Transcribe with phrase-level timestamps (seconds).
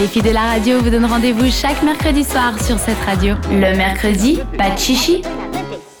[0.00, 3.34] Les filles de la radio vous donnent rendez-vous chaque mercredi soir sur cette radio.
[3.50, 5.22] Le mercredi, pas de chichi.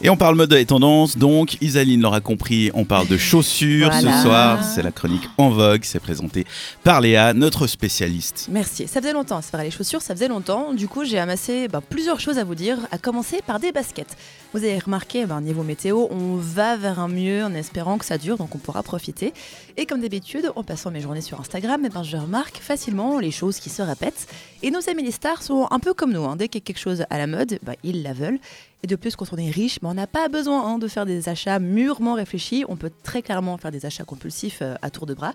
[0.04, 4.16] Et on parle mode et tendance, donc Isaline l'aura compris, on parle de chaussures Voilà.
[4.16, 4.64] ce soir.
[4.64, 6.44] C'est la chronique en vogue, c'est présenté
[6.82, 8.48] par Léa, notre spécialiste.
[8.50, 8.88] Merci.
[8.88, 10.72] Ça faisait longtemps, c'est vrai, les chaussures, ça faisait longtemps.
[10.74, 14.16] Du coup, j'ai amassé bah, plusieurs choses à vous dire, à commencer par des baskets.
[14.52, 18.18] Vous avez remarqué, bah, niveau météo, on va vers un mieux en espérant que ça
[18.18, 19.32] dure, donc on pourra profiter.
[19.76, 23.30] Et comme d'habitude, en passant mes journées sur Instagram, eh ben, je remarque facilement les
[23.30, 24.26] choses qui se répètent.
[24.64, 26.24] Et nos amis les stars sont un peu comme nous.
[26.24, 26.34] hein.
[26.34, 28.40] Dès qu'il y a quelque chose à la mode, bah, ils la veulent.
[28.84, 31.06] Et de plus, quand on est riche, bah, on n'a pas besoin hein, de faire
[31.06, 32.64] des achats mûrement réfléchis.
[32.68, 35.34] On peut très clairement faire des achats compulsifs euh, à tour de bras.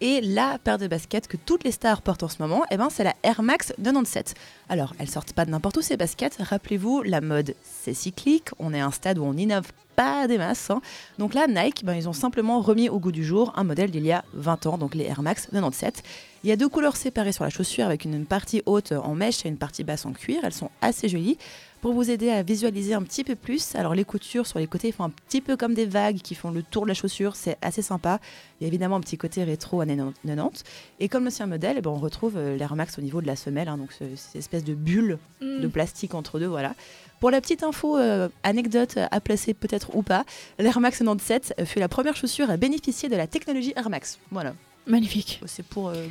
[0.00, 2.88] Et la paire de baskets que toutes les stars portent en ce moment, eh ben,
[2.90, 4.34] c'est la Air Max 97.
[4.68, 6.38] Alors, elles sortent pas de n'importe où ces baskets.
[6.40, 8.48] Rappelez-vous, la mode, c'est cyclique.
[8.58, 10.70] On est à un stade où on n'innove pas des masses.
[10.70, 10.82] hein.
[11.18, 14.04] Donc là, Nike, ben, ils ont simplement remis au goût du jour un modèle d'il
[14.04, 16.02] y a 20 ans, donc les Air Max 97.
[16.44, 19.46] Il y a deux couleurs séparées sur la chaussure avec une partie haute en mèche
[19.46, 20.40] et une partie basse en cuir.
[20.42, 21.38] Elles sont assez jolies.
[21.80, 24.90] Pour vous aider à visualiser un petit peu plus, alors les coutures sur les côtés
[24.92, 27.56] font un petit peu comme des vagues qui font le tour de la chaussure, c'est
[27.62, 28.18] assez sympa.
[28.60, 30.64] Il y a évidemment un petit côté rétro années 90.
[31.00, 33.36] Et comme l'ancien modèle, eh ben, on retrouve euh, l'Air Max au niveau de la
[33.36, 36.74] semelle, hein, donc ce- cette espèce de bulle de plastique entre deux, voilà.
[37.20, 40.24] Pour la petite info, euh, anecdote à placer peut-être ou pas,
[40.58, 44.18] l'Air Max 97 fut la première chaussure à bénéficier de la technologie Air Max.
[44.30, 44.52] Voilà,
[44.86, 45.40] Magnifique.
[45.46, 46.06] c'est pour, euh,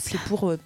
[0.00, 0.56] c'est pour, euh,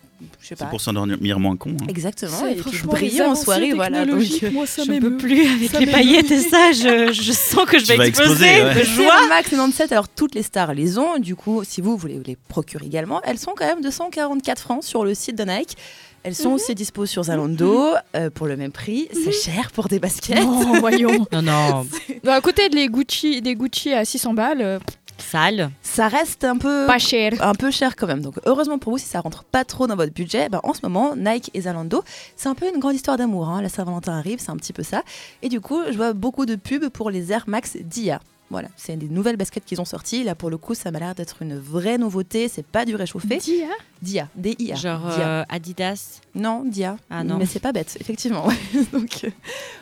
[0.41, 0.67] je sais C'est pas.
[0.67, 1.77] pour s'endormir moins con.
[1.83, 1.87] hein.
[1.89, 4.07] Exactement, et puis briller en soirée, voilà.
[4.07, 5.11] Donc, technologiques, euh, moi, ça Je m'émeut.
[5.11, 8.45] peux plus avec Ça les paillettes et ça, je, je sens que je vais exploser,
[8.47, 8.75] exploser, ouais.
[8.75, 9.23] de joie.
[9.23, 11.19] Air Max 97, alors toutes les stars les ont.
[11.19, 15.05] Du coup, si vous voulez les procurer également, elles sont quand même 244 francs sur
[15.05, 15.77] le site de Nike.
[16.23, 19.09] Elles sont aussi dispo sur Zalando euh, pour le même prix.
[19.13, 20.41] C'est cher pour des baskets.
[20.43, 21.27] Non, voyons.
[21.33, 21.87] Non, non,
[22.23, 24.79] Bah, à côté des Gucci, des Gucci à 600 balles, euh,
[25.17, 25.71] sale.
[25.83, 27.33] Ça reste un peu pas cher.
[27.41, 28.21] un peu cher quand même.
[28.21, 30.81] Donc heureusement pour vous, si ça rentre pas trop dans votre budget, ben, en ce
[30.83, 32.03] moment, Nike et Zalando,
[32.37, 33.49] c'est un peu une grande histoire d'amour.
[33.49, 33.63] hein.
[33.63, 35.03] La Saint-Valentin arrive, c'est un petit peu ça.
[35.43, 38.21] Et du coup, je vois beaucoup de pubs pour les Air Max Dia.
[38.51, 40.25] Voilà, c'est des nouvelles baskets qu'ils ont sorties.
[40.25, 42.49] Là, pour le coup, ça m'a l'air d'être une vraie nouveauté.
[42.49, 43.39] C'est pas du réchauffé.
[43.63, 43.69] Hein
[44.03, 44.75] Dia, D-I-A.
[44.75, 45.29] Genre Dia.
[45.29, 46.21] euh, Adidas.
[46.35, 46.97] Non, Dia.
[47.11, 47.37] Ah non.
[47.39, 48.49] Mais c'est pas bête, effectivement.
[48.93, 49.31] Donc, euh,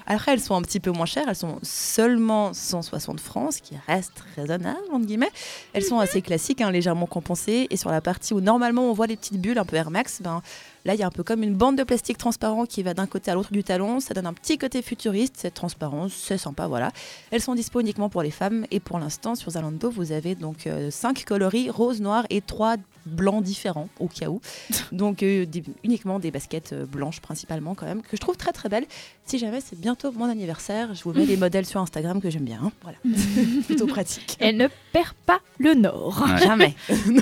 [0.06, 1.25] après, elles sont un petit peu moins chères.
[1.29, 5.31] Elles sont seulement 160 francs, ce qui reste raisonnable, entre guillemets.
[5.73, 7.69] Elles sont assez classiques, hein, légèrement compensées.
[7.71, 10.21] Et sur la partie où normalement on voit les petites bulles un peu Air Max,
[10.21, 10.43] ben,
[10.88, 13.06] là, il y a un peu comme une bande de plastique transparent qui va d'un
[13.06, 14.00] côté à l'autre du talon.
[14.00, 15.34] Ça donne un petit côté futuriste.
[15.38, 16.91] C'est transparent, c'est sympa, voilà.
[17.31, 18.66] Elles sont dispo uniquement pour les femmes.
[18.71, 22.76] Et pour l'instant, sur Zalando, vous avez donc 5 coloris, rose, noir et 3
[23.06, 24.41] blancs différents, au cas où.
[24.93, 28.53] Donc euh, des- uniquement des baskets euh, blanches principalement quand même, que je trouve très
[28.53, 28.84] très belles.
[29.25, 32.44] Si jamais c'est bientôt mon anniversaire, je vous mets les modèles sur Instagram que j'aime
[32.44, 32.60] bien.
[32.62, 32.72] hein.
[32.82, 32.99] Voilà,
[33.66, 34.37] plutôt pratique.
[34.41, 36.22] Elle ne perd pas le nord.
[36.28, 36.38] Ouais.
[36.44, 36.75] Jamais.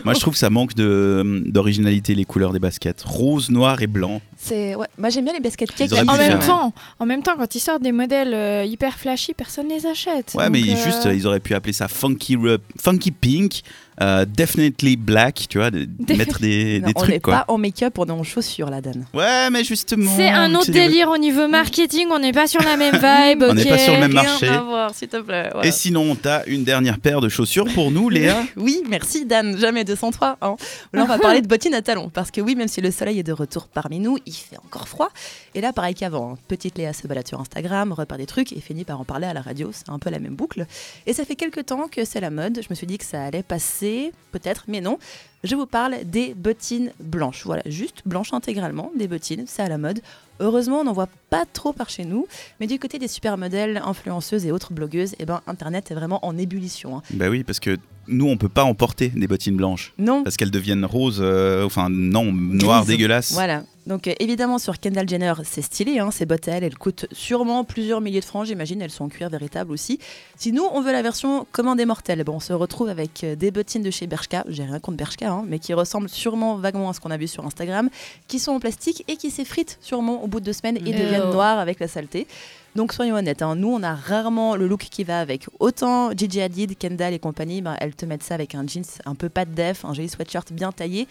[0.05, 3.03] Moi, je trouve que ça manque de- d'originalité, les couleurs des baskets.
[3.03, 4.21] Rose, noir et blanc.
[4.47, 4.87] C'est ouais.
[4.99, 5.93] Moi j'aime bien les baskets cake.
[5.93, 9.35] En même faire- temps, en même temps, quand ils sortent des modèles euh, hyper flashy,
[9.35, 10.33] personne les achète.
[10.35, 12.37] Ouais, mais euh, juste, ils auraient pu appeler ça Funky,
[12.81, 13.63] funky Pink,
[14.03, 17.35] euh, Definitely Black, tu vois, de- mettre des, Non, des on n'est trucs, quoi.
[17.35, 19.05] pas en make-up, on est en chaussures là, Dan.
[19.15, 20.11] Ouais, mais justement.
[20.15, 22.07] C'est un autre délire au niveau marketing.
[22.13, 23.43] On n'est pas sur la même vibe.
[23.49, 24.49] On n'est ok pas sur le même marché.
[24.49, 25.49] voir, s'il te plaît.
[25.53, 25.67] voilà.
[25.67, 29.85] Et sinon, t'as une dernière paire de chaussures pour nous, Léa Oui, merci Dan, jamais
[29.85, 30.37] 203.
[30.43, 30.57] Hein.
[30.93, 32.11] Là, on va parler de bottines à talons.
[32.11, 34.89] Parce que oui, même si le soleil est de retour parmi nous, il fait encore
[34.89, 35.09] froid.
[35.55, 36.39] Et là, pareil qu'avant, hein.
[36.49, 39.35] petite Léa se balade sur Instagram, repère des trucs et finit par en parler à
[39.35, 39.71] la radio.
[39.73, 40.67] C'est un peu la même boucle.
[41.07, 42.61] Et ça fait quelques temps que c'est la mode.
[42.63, 44.99] Je me suis dit que ça allait passer, peut-être, mais non.
[45.45, 47.43] Je vous parle des bottines blanches.
[47.45, 50.01] Voilà, juste blanches intégralement, des bottines, c'est à la mode.
[50.41, 52.27] Heureusement, on n'en voit pas trop par chez nous.
[52.61, 56.25] Mais du côté des super modèles, influenceuses et autres blogueuses, eh ben, Internet est vraiment
[56.27, 56.97] en ébullition.
[56.99, 57.03] hein.
[57.11, 59.93] Bah oui, parce que nous, on peut pas emporter des bottines blanches.
[59.99, 63.33] Non, Parce qu'elles deviennent roses, euh, enfin non, noires, dégueulasses.
[63.33, 63.63] Voilà.
[63.87, 67.07] Donc euh, évidemment sur Kendall Jenner, c'est stylé, hein, ces bottes à elle, elles coûtent
[67.13, 69.99] sûrement plusieurs milliers de francs, j'imagine, elles sont en cuir véritable aussi.
[70.37, 73.37] Si nous, on veut la version commande des mortels, bon, on se retrouve avec euh,
[73.37, 76.91] des bottines de chez Bershka, j'ai rien contre Bershka, hein, mais qui ressemblent sûrement vaguement
[76.91, 77.89] à ce qu'on a vu sur Instagram,
[78.27, 80.99] qui sont en plastique et qui s'effritent sûrement au bout de deux semaines et Euh.
[80.99, 82.27] deviennent noires avec la saleté.
[82.75, 85.47] Donc soyons honnêtes, hein, nous on a rarement le look qui va avec.
[85.61, 89.15] Autant Gigi Hadid, Kendall et compagnie, ben, elles te mettent ça avec un jeans un
[89.15, 91.09] peu pas de def, un joli sweatshirt bien taillé,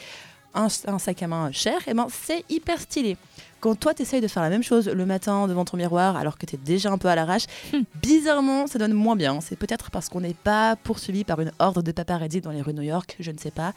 [0.55, 3.17] un, un sac à main cher, et ben c'est hyper stylé.
[3.61, 6.37] Quand toi, tu essayes de faire la même chose le matin devant ton miroir alors
[6.37, 7.45] que tu es déjà un peu à l'arrache,
[7.95, 9.41] bizarrement, ça donne moins bien.
[9.41, 12.73] C'est peut-être parce qu'on n'est pas poursuivi par une horde de paparazzi dans les rues
[12.73, 13.73] de New York, je ne sais pas.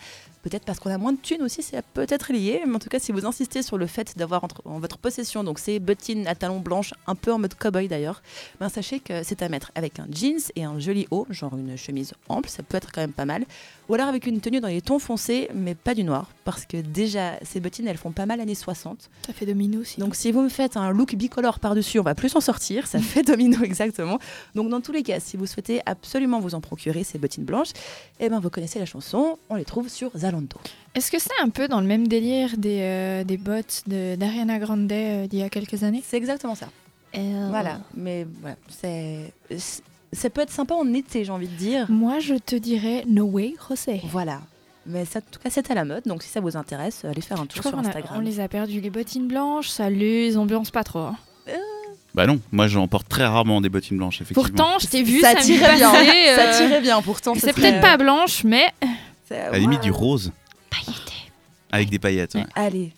[0.48, 2.62] Peut-être parce qu'on a moins de thunes aussi, c'est peut-être lié.
[2.66, 5.58] Mais en tout cas, si vous insistez sur le fait d'avoir en votre possession donc
[5.58, 8.22] ces bottines à talons blanches, un peu en mode cow-boy d'ailleurs,
[8.58, 11.76] ben sachez que c'est à mettre avec un jeans et un joli haut, genre une
[11.76, 13.44] chemise ample, ça peut être quand même pas mal.
[13.90, 16.78] ou alors avec une tenue dans les tons foncés, mais pas du noir, parce que
[16.78, 19.10] déjà, ces bottines, elles font pas mal années 60.
[19.26, 20.00] Ça fait domino aussi.
[20.00, 22.98] Donc si vous me faites un look bicolore par-dessus, on va plus s'en sortir, ça
[23.00, 24.18] fait domino exactement.
[24.54, 27.72] Donc dans tous les cas, si vous souhaitez absolument vous en procurer ces bottines blanches,
[28.20, 30.38] eh ben vous connaissez la chanson, on les trouve sur Zalando.
[30.94, 34.58] Est-ce que c'est un peu dans le même délire des, euh, des bottes de- d'Ariana
[34.58, 36.02] Grande euh, d'il y a quelques années?
[36.06, 36.69] C'est exactement ça.
[37.50, 39.32] Voilà, mais voilà, c'est
[40.12, 41.87] ça peut être sympa en été, j'ai envie de dire.
[41.90, 44.00] Moi, je te dirais No Way José.
[44.05, 44.40] Voilà.
[44.87, 47.20] Mais ça, en tout cas, c'est à la mode, donc si ça vous intéresse, allez
[47.20, 48.14] faire un tour sur a- Instagram.
[48.17, 51.00] on les a perdus, les bottines blanches, ça les ambiance pas trop.
[51.00, 51.17] hein.
[52.14, 54.43] Bah non, moi j'en porte très rarement des bottines blanches, effectivement.
[54.49, 55.93] Pourtant, je t'ai vu ça samedi tirait bien.
[55.93, 57.34] passé, Ça euh, tirait bien, pourtant.
[57.34, 58.64] ce C'est serait- peut-être pas blanche, mais
[59.36, 60.32] à la limite du rose
[60.70, 61.12] Pailleté.
[61.72, 62.34] avec des paillettes.
[62.34, 62.46] ouais.
[62.54, 62.92] Allez.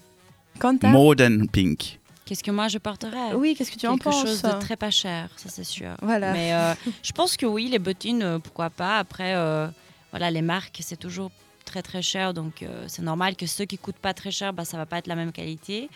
[0.59, 0.89] Quant à...
[0.89, 1.99] More than pink.
[2.25, 3.35] Qu'est-ce que moi je porterais?
[3.35, 4.23] Oui, qu'est-ce que tu en Quelque penses?
[4.23, 5.91] chose de très pas cher, ça c'est sûr.
[6.03, 6.33] Voilà.
[6.33, 8.99] Mais euh, je pense que oui, les bottines, euh, pourquoi pas.
[8.99, 9.67] Après, euh,
[10.13, 11.31] voilà, les marques, c'est toujours
[11.65, 14.65] très très cher, donc euh, c'est normal que ceux qui coûtent pas très cher, bah,
[14.65, 15.89] ça va pas être la même qualité.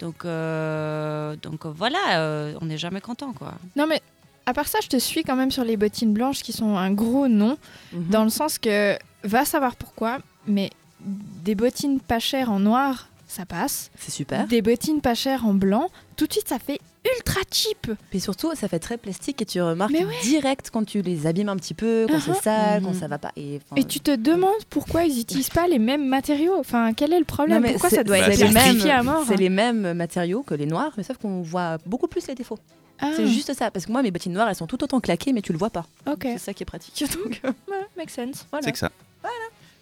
[0.00, 3.54] Donc, euh, donc euh, voilà, euh, on n'est jamais content quoi.
[3.76, 4.00] non mais
[4.46, 6.90] à part ça, je te suis quand même sur les bottines blanches qui sont un
[6.92, 7.56] gros nom,
[7.92, 8.08] Mhm.
[8.10, 13.44] dans le sens que va savoir pourquoi, mais des bottines pas chères en noir, ça
[13.44, 13.90] passe.
[13.98, 14.46] C'est super.
[14.46, 16.78] Des bottines pas chères en blanc, tout de suite ça fait
[17.16, 17.90] ultra cheap.
[18.10, 20.06] Puis surtout, ça fait très plastique et tu remarques ouais.
[20.22, 22.34] direct quand tu les abîmes un petit peu, quand Uh-huh.
[22.34, 23.00] c'est sale, quand Mhm.
[23.00, 23.32] ça va pas.
[23.36, 26.54] Et, Et tu te demandes pourquoi ils n'utilisent pas les mêmes matériaux.
[26.58, 27.56] Enfin, quel est le problème?
[27.58, 29.24] Non, mais Pourquoi ça doit Bah, être c'est les mêmes- à mort?
[29.26, 32.58] C'est les mêmes matériaux que les noirs, mais sauf qu'on voit beaucoup plus les défauts.
[33.00, 35.32] Ah, C'est juste ça, parce que moi, mes bottines noires, elles sont tout autant claquées,
[35.32, 35.84] mais tu le vois pas.
[36.06, 37.04] Ok, C'est ça qui est pratique.
[37.24, 38.46] Donc, Ouais, make sense.
[38.50, 38.64] voilà.
[38.64, 38.90] C'est que ça.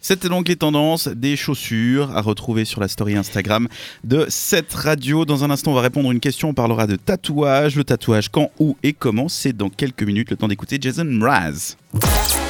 [0.05, 3.69] C'était donc les tendances des chaussures à retrouver sur la story Instagram
[4.03, 5.23] de cette radio.
[5.23, 6.49] Dans un instant, on va répondre à une question.
[6.49, 7.77] On parlera de tatouage.
[7.77, 10.29] Le tatouage, quand, où et comment C'est dans quelques minutes.
[10.29, 11.77] Le temps d'écouter Jason Mraz.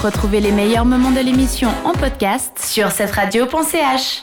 [0.02, 4.22] Retrouvez les meilleurs moments de l'émission en podcast sur cette radio.ch.